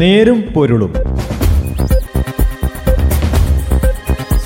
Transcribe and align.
നേരും 0.00 0.40
പൊരുളും. 0.40 0.94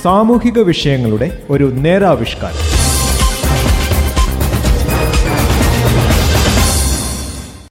സാമൂഹിക 0.03 0.59
വിഷയങ്ങളുടെ 0.59 1.43
ഒരു 1.51 1.65
നേരാവിഷ്കാരം. 1.65 2.57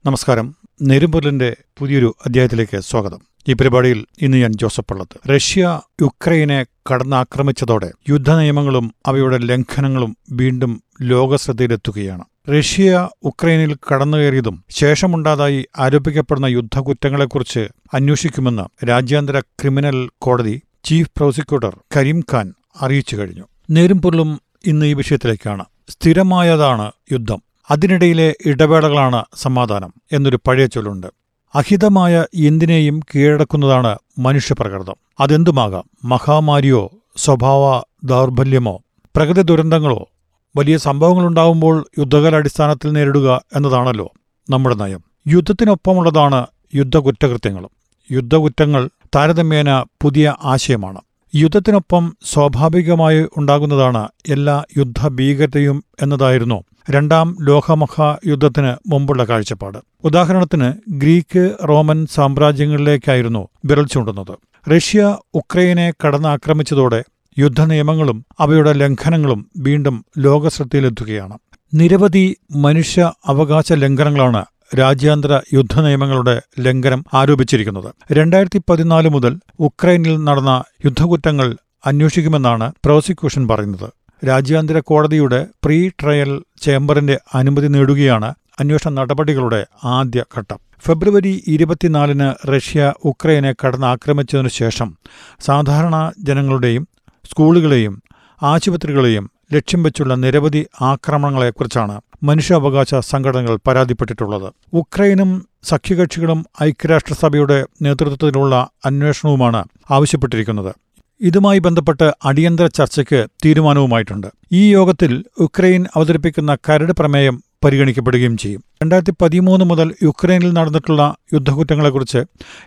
നമസ്കാരം. 0.06 0.56
നെരുമ്പൊരുളിന്റെ 0.82 1.56
പുതിയൊരു 1.80 2.16
അധ്യായത്തിലേക്ക് 2.26 2.80
സ്വാഗതം. 2.80 3.20
ഈ 3.48 3.54
പരിപാടിയിൽ 3.54 4.06
ഇന്ന് 4.22 4.38
ഞാൻ 4.38 4.52
ജോസഫ് 4.52 4.86
പള്ളത്ത്. 4.92 5.30
റഷ്യ 5.30 5.82
യുക്രൈനെ 6.02 6.66
കടന്നാക്രമിച്ചതോടെ 6.92 7.92
യുദ്ധനിയമങ്ങളും 8.10 8.94
അവയുടെ 9.06 9.38
ലംഘനങ്ങളും 9.38 10.18
വീണ്ടും 10.32 10.84
ലോകശ്രദ്ധയിലെത്തുകയാണ്. 11.02 12.24
റഷ്യ 12.50 13.10
ഉക്രൈനിൽ 13.24 13.78
കടന്നുകയറിയതും 13.94 14.64
ശേഷമുണ്ടാതായി 14.70 15.66
ആരോപിക്കപ്പെടുന്ന 15.80 16.46
യുദ്ധകുറ്റങ്ങളെക്കുറിച്ച് 16.46 17.68
അന്വേഷിക്കുമെന്ന് 17.94 18.86
രാജ്യാന്തര 18.86 19.40
ക്രിമിനൽ 19.40 20.10
കോടതി 20.22 20.62
ചീഫ് 20.84 21.12
പ്രോസിക്യൂട്ടർ 21.18 21.80
കരീം 21.98 22.24
ഖാൻ 22.34 22.54
അറിയിച്ചു 22.82 23.16
കഴിഞ്ഞു. 23.16 23.42
നേരും 23.42 23.72
നേരുംപൊരുളും 23.72 24.42
ഇന്ന് 24.66 24.86
ഈ 24.86 24.94
വിഷയത്തിലേക്കാണ്. 24.94 25.66
സ്ഥിരമായതാണ് 25.90 26.92
യുദ്ധം. 27.12 27.42
അതിനിടയിലെ 27.72 28.36
ഇടവേളകളാണ് 28.46 29.26
സമാധാനം 29.36 29.94
എന്നൊരു 30.12 30.40
പഴയ 30.48 30.66
ചൊല്ലുണ്ട്. 30.66 31.08
അഹിതമായ 31.56 32.26
എന്തിനേയും 32.36 33.00
കീഴടക്കുന്നതാണ് 33.00 33.98
മനുഷ്യപ്രകൃതം. 34.20 34.96
അതെന്തുമാകാം? 35.20 35.84
മഹാമാരിയോ 36.04 36.92
സ്വഭാവ 37.18 37.82
ദൗർബല്യമോ 38.04 38.82
പ്രകൃതി 39.16 39.42
ദുരന്തങ്ങളോ? 39.42 40.08
വലിയ 40.56 40.78
സംഭവങ്ങളുണ്ടാവുമ്പോൾ 40.78 41.86
യുദ്ധകാലാടിസ്ഥാനത്തിൽ 42.00 42.92
നേരിടുക 42.92 43.42
എന്നതാണല്ലോ 43.56 44.12
നമ്മുടെ 44.50 44.76
നയം. 44.76 45.04
യുദ്ധത്തിനൊപ്പമുള്ളതാണ് 45.28 46.48
യുദ്ധകുറ്റകൃത്യങ്ങളും. 46.76 47.70
യുദ്ധകുറ്റങ്ങൾ 48.12 48.90
താരതമ്യേന 49.16 49.86
പുതിയ 50.02 50.36
ആശയമാണ്. 50.44 51.02
യുദ്ധത്തിനൊപ്പം 51.36 52.18
സ്വാഭാവികമായി 52.24 53.26
ഉണ്ടാകുന്നതാണ് 53.38 54.08
എല്ലാ 54.30 54.64
യുദ്ധഭീകരതയും 54.78 55.84
എന്നതായിരുന്നു 56.02 56.64
രണ്ടാം 56.90 57.38
ലോകമഹായുദ്ധത്തിന് 57.42 58.92
മുമ്പുള്ള 58.92 59.24
കാഴ്ചപ്പാട്. 59.24 59.78
ഉദാഹരണത്തിന് 60.04 60.74
ഗ്രീക്ക് 60.90 61.52
റോമൻ 61.70 62.06
സാമ്രാജ്യങ്ങളിലേക്കായിരുന്നു 62.06 63.48
വിരൽ 63.66 63.88
ചൂണ്ടുന്നത്. 63.88 64.38
റഷ്യ 64.76 65.18
ഉക്രൈനെ 65.34 65.94
കടന്നാക്രമിച്ചതോടെ 66.06 67.04
യുദ്ധനിയമങ്ങളും 67.40 68.26
അവയുടെ 68.40 68.74
ലംഘനങ്ങളും 68.74 69.50
വീണ്ടും 69.58 70.06
ലോകശ്രദ്ധയിലെത്തുകയാണ്. 70.18 71.38
നിരവധി 71.74 72.36
മനുഷ്യ 72.56 73.12
അവകാശ 73.26 73.74
ലംഘനങ്ങളാണ് 73.74 74.46
രാജ്യാന്തര 74.80 75.40
യുദ്ധനിയമങ്ങളുടെ 75.54 76.42
ലംഘനം 76.60 77.06
ആരോപിച്ചിരിക്കുന്നത്. 77.14 77.94
രണ്ടായിരത്തി 78.12 78.62
പതിനാല് 78.70 79.10
മുതൽ 79.10 79.40
ഉക്രൈനിൽ 79.60 80.26
നടന്ന 80.26 80.64
യുദ്ധകുറ്റങ്ങൾ 80.86 81.58
അന്വേഷിക്കുമെന്നാണ് 81.86 82.72
പ്രോസിക്യൂഷൻ 82.86 83.48
പറയുന്നത്. 83.48 83.90
രാജ്യാന്തര 84.28 84.80
കോടതിയുടെ 84.80 85.48
പ്രീ 85.64 85.90
ട്രയൽ 85.90 86.42
ചേംബറിന്റെ 86.62 87.20
അനുമതി 87.36 87.68
നേടുകയാണ് 87.68 88.34
അന്വേഷണ 88.60 88.90
നടപടികളുടെ 88.90 89.66
ആദ്യ 89.84 90.24
ഘട്ടം. 90.38 90.60
ഫെബ്രുവരി 90.86 91.44
ഇരുപത്തിനാലിന് 91.48 92.50
റഷ്യ 92.52 92.94
ഉക്രൈനെ 93.06 93.52
കടന്നാക്രമിച്ചതിനു 93.52 94.48
ശേഷം 94.48 94.98
സാധാരണ 95.40 96.12
ജനങ്ങളുടെയും 96.20 96.88
സ്കൂളുകളെയും 97.32 98.04
ആശുപത്രികളെയും 98.44 99.32
ലക്ഷ്യം 99.54 99.84
വെച്ചുള്ള 99.84 100.16
നിരവധി 100.16 100.66
ആക്രമണങ്ങളെക്കുറിച്ചാണ് 100.82 102.02
മനുഷ്യാവകാശ 102.24 102.96
സംഘടനകൾ 102.96 103.60
പരാതിപ്പെട്ടിട്ടുള്ളത്. 103.68 104.54
ഉക്രൈനും 104.74 105.48
സഖ്യകക്ഷികളും 105.64 106.46
ഐക്യരാഷ്ട്രസഭയുടെ 106.64 107.66
നേതൃത്വത്തിലുള്ള 107.82 108.70
അന്വേഷണവുമാണ് 108.86 109.64
ആവശ്യപ്പെട്ടിരിക്കുന്നത്. 109.92 110.74
ഇതുമായി 111.22 111.60
ബന്ധപ്പെട്ട് 111.60 112.12
അടിയന്തര 112.26 112.66
ചർച്ചയ്ക്ക് 112.66 113.28
തീരുമാനവുമായിട്ടുണ്ട്. 113.46 114.28
ഈ 114.52 114.74
യോഗത്തിൽ 114.74 115.24
ഉക്രൈൻ 115.40 115.86
അവതരിപ്പിക്കുന്ന 115.96 116.56
കരട് 116.56 116.92
പ്രമേയം 116.92 117.44
പരിഗണിക്കപ്പെടുകയും 117.64 118.38
ചെയ്യും. 118.38 118.64
രണ്ടായിരത്തി 118.82 119.14
പതിമൂന്ന് 119.22 119.66
മുതൽ 119.66 119.96
യുക്രൈനിൽ 120.04 120.54
നടന്നിട്ടുള്ള 120.54 121.16
യുദ്ധകുറ്റങ്ങളെക്കുറിച്ച് 121.34 122.24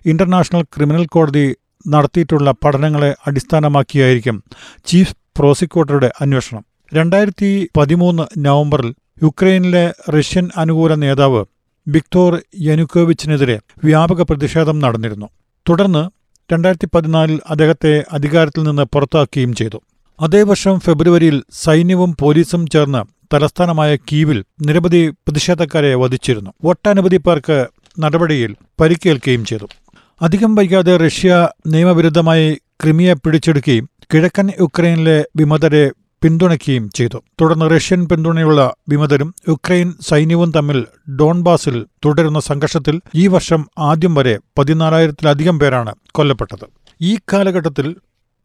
ഇന്റർനാഷണൽ 0.07 0.63
ക്രിമിനൽ 0.63 1.07
കോടതി 1.07 1.57
നടത്തിയിട്ടുള്ള 1.89 2.51
പഠനങ്ങളെ 2.65 3.15
അടിസ്ഥാനമാക്കിയായിരിക്കും 3.27 4.45
ചീഫ് 4.87 5.17
പ്രോസിക്യൂട്ടറുടെ 5.39 6.13
അന്വേഷണം. 6.21 6.65
രണ്ടായിരത്തി 6.95 7.69
പതിമൂന്ന് 7.77 8.23
നവംബറിൽ 8.39 8.95
യുക്രൈനിലെ 9.23 9.95
റഷ്യൻ 10.11 10.51
അനുകൂല 10.57 10.95
നേതാവ് 10.95 11.45
വിക്ടോർ 11.89 12.43
യനുക്കോവിച്ചിനെതിരെ 12.61 13.61
വ്യാപക 13.85 14.23
പ്രതിഷേധം 14.23 14.79
നടന്നിരുന്നു. 14.79 15.29
തുടർന്ന് 15.69 16.03
രണ്ടായിരത്തി 16.53 16.89
പതിനാലിൽ 16.95 17.41
അദ്ദേഹത്തെ 17.51 18.05
അധികാരത്തിൽ 18.13 18.63
നിന്ന് 18.63 18.83
പുറത്താക്കുകയും 18.83 19.55
ചെയ്തു. 19.55 19.83
അതേ 20.21 20.43
വർഷം 20.43 20.81
ഫെബ്രുവരിയിൽ 20.81 21.43
സൈന്യവും 21.53 22.17
പോലീസും 22.21 22.67
ചേർന്ന് 22.67 23.03
തലസ്ഥാനമായ 23.35 23.97
കീവിൽ 23.97 24.45
നിരവധി 24.67 25.09
പ്രതിഷേധക്കാരെ 25.09 25.95
വധിച്ചിരുന്നു. 25.95 26.51
ഒട്ടനവധി 26.65 27.17
പേർക്ക് 27.17 27.67
നടപടിയിൽ 27.99 28.57
പരിക്കേൽക്കുകയും 28.81 29.45
ചെയ്തു. 29.45 29.69
അധികം 30.21 30.55
വൈകാതെ 30.55 30.97
റഷ്യ 30.97 31.49
നിയമവിരുദ്ധമായി 31.67 32.55
ക്രിമിയ 32.83 33.13
പിടിച്ചെടുക്കുകയും 33.13 33.89
കിഴക്കൻ 34.15 34.49
യുക്രൈനിലെ 34.61 35.17
വിമതരെ 35.37 35.91
പിന്തുണയ്ക്കുകയും 36.23 36.91
ചെയ്തു. 36.97 37.19
തുടർന്ന് 37.41 37.67
റഷ്യൻ 37.71 38.09
പിന്തുണയുള്ള 38.09 38.61
വിമതരും 38.89 39.35
യുക്രൈൻ 39.49 39.95
സൈന്യവും 40.01 40.53
തമ്മിൽ 40.53 40.79
ഡോൺബാസിൽ 41.21 41.87
തുടരുന്ന 42.05 42.41
സംഘർഷത്തിൽ 42.41 43.01
ഈ 43.15 43.27
വർഷം 43.27 43.67
ആദ്യം 43.79 44.15
വരെ 44.15 44.39
പതിനാലായിരത്തിലധികം 44.59 45.59
പേരാണ് 45.59 45.95
കൊല്ലപ്പെട്ടത്. 46.15 46.67
ഈ 47.01 47.17
കാലഘട്ടത്തിൽ 47.33 47.97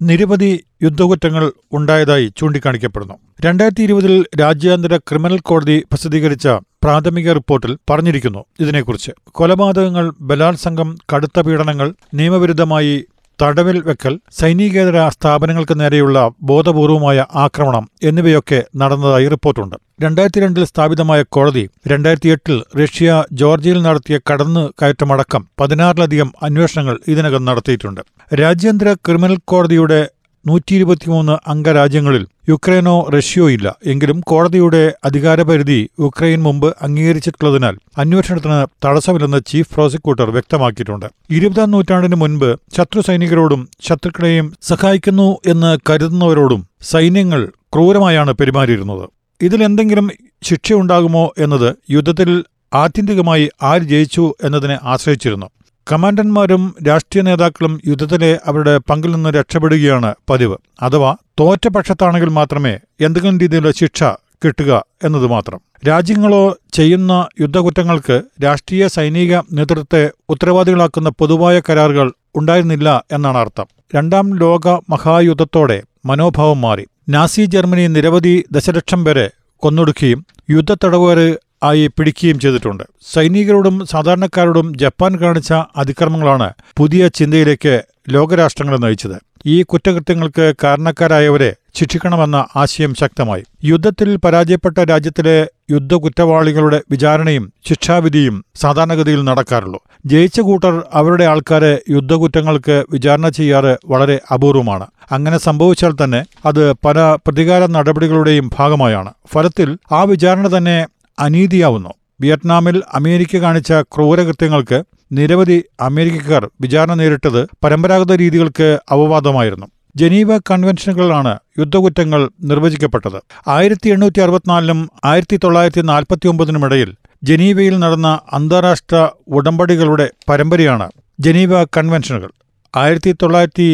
നിരവധി 0.01 0.63
യുദ്ധകുറ്റങ്ങൾ 0.84 1.51
ഉണ്ടായതായി 1.73 2.34
ചൂണ്ടിക്കാണിക്കപ്പെടുന്നു. 2.38 3.13
രണ്ടായിരത്തി 3.45 3.84
ഇരുപതിൽ 3.84 4.25
രാജ്യാന്തര 4.39 4.97
ക്രിമിനൽ 4.97 5.39
കോടതി 5.39 5.79
പ്രസിദ്ധീകരിച്ച 5.79 6.47
പ്രാഥമിക 6.84 7.31
റിപ്പോർട്ടിൽ 7.31 7.78
പറഞ്ഞിരിക്കുന്നു 7.89 8.45
ഇതിനെക്കുറിച്ച്. 8.59 9.12
കൊലപാതകങ്ങൾ 9.28 10.13
ബലാത്സംഗം 10.22 10.97
കടുത്ത 11.16 11.39
പീഡനങ്ങൾ 11.39 11.94
നിയമവിരുദ്ധമായി 12.13 13.06
തടവിൽ 13.41 13.78
വെക്കൽ 13.85 14.19
സൈനികേതര 14.40 15.07
സ്ഥാപനങ്ങൾക്ക് 15.07 15.79
നേരെയുള്ള 15.79 16.18
ബോധപൂർവമായ 16.41 17.25
ആക്രമണം 17.35 17.85
എന്നിവയൊക്കെ 18.03 18.59
നടന്നതായി 18.75 19.28
റിപ്പോർട്ടുണ്ട്. 19.28 19.75
രണ്ടായിരത്തി 20.03 20.40
രണ്ടിൽ 20.40 20.63
സ്ഥാപിതമായ 20.63 21.22
കോടതി 21.29 21.63
രണ്ടായിരത്തി 21.88 22.30
എട്ടിൽ 22.30 22.57
റഷ്യ 22.81 23.24
ജോർജിയയിൽ 23.31 23.80
നടത്തിയ 23.84 24.19
കടന്നു 24.30 24.74
കയറ്റമടക്കം 24.81 25.47
പതിനാറിലധികം 25.62 26.31
അന്വേഷണങ്ങൾ 26.44 26.97
ഇതിനകം 27.07 27.46
നടത്തിയിട്ടുണ്ട്. 27.46 28.01
രാജ്യാന്തര 28.34 28.94
ക്രിമിനൽ 29.07 29.40
കോടതിയുടെ 29.46 30.01
നൂറ്റി 30.47 30.75
ഇരുപത്തിമൂന്ന് 30.75 31.38
അംഗരാജ്യങ്ങളിൽ 31.47 32.28
യുക്രൈനോ 32.50 33.09
റഷ്യയോ 33.09 33.50
ഇല്ല. 33.50 33.75
എങ്കിലും 33.85 34.22
കോടതിയുടെ 34.22 34.94
അധികാരപരിധി 35.03 35.90
യുക്രൈൻ 36.00 36.44
മുമ്പ് 36.44 36.75
അംഗീകരിച്ചിട്ടുള്ളതിനാൽ 36.81 37.78
അന്വേഷണത്തിന് 37.97 38.88
തടസ്സമില്ലെന്ന് 38.88 39.41
ചീഫ് 39.47 39.74
പ്രോസിക്യൂട്ടർ 39.74 40.31
വ്യക്തമാക്കിയിട്ടുണ്ട്. 40.31 41.06
ഇരുപതാം 41.30 41.72
നൂറ്റാണ്ടിന് 41.72 42.16
മുൻപ് 42.16 42.59
ശത്രു 42.78 43.01
സൈനികരോടും 43.01 43.69
ശത്രുക്കളെയും 43.81 44.53
സഹായിക്കുന്നു 44.62 45.38
എന്ന് 45.47 45.78
കരുതുന്നവരോടും 45.90 46.68
സൈന്യങ്ങൾ 46.81 47.51
ക്രൂരമായാണ് 47.74 48.34
പെരുമാറിയിരുന്നത്. 48.34 49.09
ഇതിലെന്തെങ്കിലും 49.41 50.12
ശിക്ഷയുണ്ടാകുമോ 50.44 51.34
എന്നത് 51.38 51.75
യുദ്ധത്തിൽ 51.90 52.44
ആത്യന്തികമായി 52.74 53.50
ആര് 53.63 53.81
ജയിച്ചു 53.81 54.34
എന്നതിനെ 54.44 54.80
ആശ്രയിച്ചിരുന്നു. 54.84 55.46
കമാൻഡന്മാരും 55.88 56.75
രാഷ്ട്രീയ 56.88 57.24
നേതാക്കളും 57.24 57.81
യുദ്ധത്തിലെ 57.88 58.40
അവരുടെ 58.46 58.78
പങ്കിൽ 58.78 59.12
നിന്ന് 59.12 59.30
രക്ഷപ്പെടുകയാണ് 59.30 60.16
പതിവ്. 60.30 60.58
അഥവാ 60.81 61.16
തോറ്റ 61.40 61.68
പക്ഷത്താണെങ്കിൽ 61.68 62.30
മാത്രമേ 62.30 62.74
എന്തെങ്കിലും 63.02 63.40
രീതിയിലുള്ള 63.40 63.72
ശിക്ഷ 63.72 64.03
കിട്ടുക 64.46 64.86
എന്നത് 65.03 65.28
മാത്രം. 65.28 65.59
രാജ്യങ്ങളോ 65.88 66.58
ചെയ്യുന്ന 66.74 67.28
യുദ്ധകുറ്റങ്ങൾക്ക് 67.42 68.22
രാഷ്ട്രീയ 68.44 68.88
സൈനിക 68.88 69.36
നേതൃത്വത്തെ 69.51 70.12
ഉത്തരവാദികളാക്കുന്ന 70.30 71.10
പൊതുവായ 71.10 71.62
കരാറുകൾ 71.69 72.12
ഉണ്ടായിരുന്നില്ല 72.36 73.06
എന്നാണ് 73.12 73.38
അർത്ഥം. 73.38 73.66
രണ്ടാം 73.95 74.34
ലോക 74.34 74.68
മഹായുദ്ധത്തോടെ 74.89 75.84
മനോഭാവം 76.06 76.62
മാറി. 76.62 76.86
നാസി 77.10 77.45
ജർമ്മനി 77.45 77.88
നിരവധി 77.88 78.44
ദശലക്ഷം 78.51 79.06
പേരെ 79.06 79.30
കൊന്നൊടുക്കുകയും 79.57 80.25
യുദ്ധത്തടവുകാരെ 80.50 81.30
ആയി 81.63 81.88
പിടിക്കുകയും 81.88 82.40
ചെയ്തിട്ടുണ്ട്. 82.40 82.84
സൈനികരോടും 83.13 83.86
സാധാരണക്കാരോടും 83.86 84.78
ജപ്പാൻ 84.78 85.16
കാണിച്ച 85.16 85.54
അതിക്രമങ്ങളാണ് 85.54 86.50
പുതിയ 86.78 87.08
ചിന്തയിലേക്ക് 87.08 87.81
ലോകരാഷ്ട്രങ്ങളെ 88.10 88.78
നയിച്ചത്. 88.78 89.16
ഈ 89.46 89.63
കുറ്റകൃത്യങ്ങൾക്ക് 89.63 90.54
കാരണക്കാരായവരെ 90.63 91.54
ശിക്ഷിക്കണമെന്ന 91.74 92.46
ആശയം 92.56 92.96
ശക്തമായി. 92.96 93.44
യുദ്ധത്തിൽ 93.63 94.16
പരാജയപ്പെട്ട 94.16 94.78
രാജ്യത്തിലെ 94.78 95.48
യുദ്ധ 95.72 95.94
കുറ്റവാളികളുടെ 95.94 96.81
വിചാരണയും 96.92 97.54
ശിക്ഷാവിധിയും 97.69 98.46
സാധാരണഗതിയിൽ 98.56 99.24
നടക്കാറുള്ളൂ. 99.24 99.80
ജയിച്ച 100.06 100.40
കൂട്ടർ 100.40 100.84
അവരുടെ 100.94 101.24
ആൾക്കാരെ 101.24 101.81
യുദ്ധകുറ്റങ്ങൾക്ക് 101.90 102.86
വിചാരണ 102.92 103.30
ചെയ്യാറ് 103.30 103.78
വളരെ 103.86 104.19
അപൂർവമാണ്. 104.34 104.88
അങ്ങനെ 105.12 105.38
സംഭവിച്ചാൽ 105.38 105.96
തന്നെ 106.04 106.25
അത് 106.46 106.74
പല 106.74 107.18
പ്രതികാര 107.28 107.66
നടപടികളുടെയും 107.66 108.52
ഭാഗമായാണ്. 108.60 109.13
ഫലത്തിൽ 109.34 109.78
ആ 109.92 110.04
വിചാരണ 110.04 110.58
തന്നെ 110.58 110.88
അനീതിയാവുന്നു. 111.21 111.91
വിയറ്റ്നാമിൽ 112.21 112.81
അമേരിക്ക 112.94 113.38
കാണിച്ച 113.38 113.71
ക്രൂരകൃത്യങ്ങൾക്ക് 113.73 114.83
നിരവധി 115.12 115.63
അമേരിക്കക്കാർ 115.79 116.50
വിചാരണ 116.62 116.94
നേരിട്ടത് 116.94 117.47
പരമ്പരാഗത 117.63 118.15
രീതികൾക്ക് 118.15 118.79
അവവാദമായിരുന്നു 118.89 119.68
ജനീവ 119.95 120.38
കൺവെൻഷനുകളിലാണ് 120.38 121.39
യുദ്ധകുറ്റങ്ങൾ 121.59 122.29
നിർവചിക്കപ്പെട്ടത്. 122.44 123.18
ആയിരത്തി 123.47 123.89
എണ്ണൂറ്റി 123.89 124.19
അറുപത്തിനാലിനും 124.19 124.89
ആയിരത്തി 125.06 125.38
തൊള്ളായിരത്തി 125.38 125.81
നാൽപ്പത്തി 125.81 126.27
ഒമ്പതിനുമിടയിൽ 126.27 126.95
ജനീവയിൽ 127.24 127.79
നടന്ന 127.79 128.19
അന്താരാഷ്ട്ര 128.33 129.09
ഉടമ്പടികളുടെ 129.27 130.07
പരമ്പരയാണ് 130.29 130.88
ജനീവ 131.19 131.63
കൺവെൻഷനുകൾ. 131.63 132.31
ആയിരത്തി 132.74 133.12
തൊള്ളായിരത്തി 133.21 133.69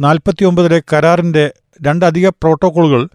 നാൽപ്പത്തി 0.00 0.44
ഒമ്പതിലെ 0.44 0.82
കരാറിന്റെ 0.92 1.44
രണ്ടധിക 1.82 2.28
പ്രോട്ടോക്കോളുകൾ 2.28 3.08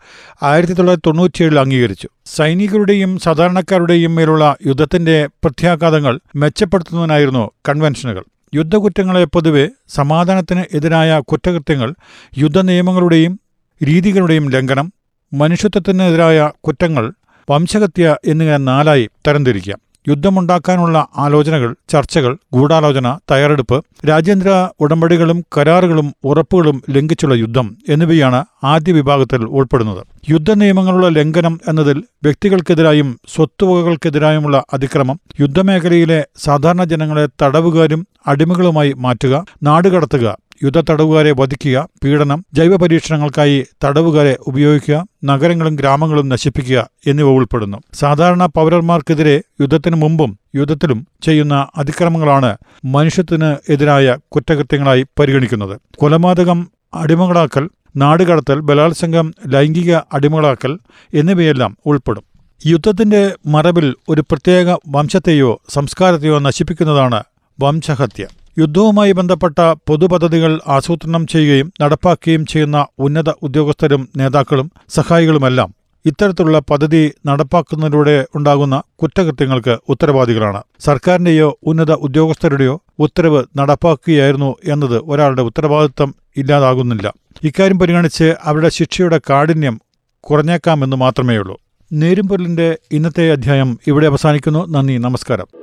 ആയിരത്തി 0.43 0.73
തൊള്ളായിരത്തി 0.73 1.09
തൊണ്ണൂറ്റിയേഴിൽ 1.09 1.59
അംഗീകരിച്ചു. 1.59 2.09
സൈനികരുടെയും 2.25 3.19
സാധാരണക്കാരുടെയും 3.19 4.15
മേലുള്ള 4.15 4.57
യുദ്ധത്തിന്റെ 4.67 5.27
പ്രത്യാഘാതങ്ങൾ 5.27 6.19
മെച്ചപ്പെടുത്തുന്നതിനായിരുന്നു 6.35 7.51
കൺവെൻഷനുകൾ. 7.69 8.23
യുദ്ധകുറ്റങ്ങളെ 8.55 9.25
പൊതുവെ 9.25 9.69
സമാധാനത്തിന് 9.89 10.63
എതിരായ 10.73 11.19
കുറ്റകൃത്യങ്ങൾ 11.19 11.95
യുദ്ധനിയമങ്ങളുടെയും 12.37 13.39
രീതികളുടെയും 13.83 14.49
ലംഘനം 14.49 14.93
മനുഷ്യത്വത്തിനെതിരായ 15.33 16.51
കുറ്റങ്ങൾ 16.63 17.13
വംശഹത്യ 17.49 18.15
എന്നിങ്ങനെ 18.25 18.57
നാലായി 18.57 19.09
തരംതിരിക്കാം. 19.27 19.79
യുദ്ധമുണ്ടാക്കാനുള്ള 20.07 21.07
ആലോചനകൾ 21.17 21.75
ചർച്ചകൾ 21.89 22.37
ഗൂഢാലോചന 22.53 23.17
തയ്യാറെടുപ്പ് 23.31 23.77
രാജ്യാന്തര 24.09 24.51
ഉടമ്പടികളും 24.79 25.43
കരാറുകളും 25.57 26.13
ഉറപ്പുകളും 26.23 26.83
ലംഘിച്ചുള്ള 26.89 27.35
യുദ്ധം 27.35 27.77
എന്നിവയാണ് 27.89 28.39
ആദ്യ 28.63 28.93
വിഭാഗത്തിൽ 28.93 29.43
ഉൾപ്പെടുന്നത്. 29.43 30.01
യുദ്ധനിയമങ്ങളുടെ 30.29 31.09
ലംഘനം 31.09 31.59
എന്നതിൽ 31.67 31.97
വ്യക്തികൾക്കെതിരായും 32.23 33.17
സ്വത്തുവകകൾക്കെതിരായുമുള്ള 33.33 34.63
അതിക്രമം 34.73 35.19
യുദ്ധമേഖലയിലെ 35.39 36.25
സാധാരണ 36.37 36.83
ജനങ്ങളെ 36.83 37.27
തടവുകാരും 37.41 38.07
അടിമകളുമായി 38.27 38.93
മാറ്റുക 38.97 39.35
നാടുകടത്തുക 39.63 40.27
യുദ്ധ 40.63 40.91
തടവുകാരെ 40.91 41.31
വധിക്കുക 41.31 41.89
പീഡനം 42.03 42.45
ജൈവ 42.53 42.75
പരീക്ഷണങ്ങൾക്കായി 42.75 43.65
തടവുകാരെ 43.83 44.37
ഉപയോഗിക്കുക 44.47 45.07
നഗരങ്ങളും 45.23 45.75
ഗ്രാമങ്ങളും 45.75 46.29
നശിപ്പിക്കുക 46.29 46.89
എന്നിവ 47.07 47.27
ഉൾപ്പെടുന്നു. 47.27 47.77
സാധാരണ 47.93 48.45
പൗരന്മാർക്കെതിരെ 48.45 49.41
യുദ്ധത്തിനു 49.61 49.95
മുമ്പും 49.95 50.39
യുദ്ധത്തിലും 50.55 51.07
ചെയ്യുന്ന 51.21 51.67
അതിക്രമങ്ങളാണ് 51.77 52.57
മനുഷ്യത്തിന് 52.85 53.55
എതിരായ 53.69 54.17
കുറ്റകൃത്യങ്ങളായി 54.29 55.05
പരിഗണിക്കുന്നത്. 55.19 55.79
കൊലപാതകം 55.97 56.67
അടിമകളാക്കൽ 56.93 57.69
നാടുകടത്തൽ 57.95 58.59
ബലാത്സംഗം 58.59 59.33
ലൈംഗിക 59.47 59.95
അടിമകളാക്കൽ 60.13 60.79
എന്നിവയെല്ലാം 61.13 61.77
ഉൾപ്പെടും. 61.85 62.23
യുദ്ധത്തിന്റെ 62.65 63.35
മറവിൽ 63.45 63.95
ഒരു 64.09 64.21
പ്രത്യേക 64.21 64.77
വംശത്തെയോ 64.89 65.61
സംസ്കാരത്തെയോ 65.69 66.39
നശിപ്പിക്കുന്നതാണ് 66.39 67.23
വംശഹത്യ. 67.61 68.27
യുദ്ധവുമായി 68.59 69.11
ബന്ധപ്പെട്ട 69.11 69.59
പൊതുപദ്ധതികൾ 69.87 70.59
ആസൂത്രണം 70.67 71.27
ചെയ്യുകയും 71.27 71.73
നടപ്പാക്കുകയും 71.81 72.45
ചെയ്യുന്ന 72.45 72.85
ഉന്നത 72.99 73.29
ഉദ്യോഗസ്ഥരും 73.29 74.09
നേതാക്കളും 74.17 74.71
സഹായികളുമെല്ലാം 74.89 75.75
ഇത്തരത്തിലുള്ള 76.05 76.59
പദ്ധതി 76.59 77.11
നടപ്പാക്കുന്നതിലൂടെ 77.25 78.25
ഉണ്ടാകുന്ന 78.35 78.83
കുറ്റകൃത്യങ്ങൾക്ക് 79.01 79.77
ഉത്തരവാദികളാണ്. 79.89 80.63
സർക്കാരിന്റെയോ 80.79 81.59
ഉന്നത 81.63 81.91
ഉദ്യോഗസ്ഥരുടെയോ 81.91 82.81
ഉത്തരവ് 82.99 83.43
നടപ്പാക്കുകയായിരുന്നു 83.57 84.55
എന്നത് 84.67 85.01
ഒരാളുടെ 85.05 85.41
ഉത്തരവാദിത്തം 85.41 86.15
ഇല്ലാതാകുന്നില്ല. 86.37 87.13
ഇക്കാര്യം 87.43 87.79
പരിഗണിച്ച് 87.79 88.33
അവരുടെ 88.43 88.69
ശിക്ഷയുടെ 88.69 89.21
കാഠിന്യം 89.29 89.81
കുറഞ്ഞേക്കാമെന്ന് 90.19 90.95
മാത്രമേയുള്ളൂ. 90.95 91.57
നേരുംപൊരുളിന്റെ 91.93 92.77
ഇന്നത്തെ 92.91 93.31
അധ്യായം 93.31 93.79
ഇവിടെ 93.87 94.05
അവസാനിക്കുന്നു. 94.07 94.67
നന്ദി 94.67 94.97
നമസ്കാരം. 94.97 95.62